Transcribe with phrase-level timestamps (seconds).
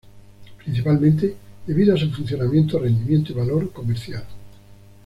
[0.63, 4.25] Principalmente debido a su funcionamiento, rendimiento y valor comercial.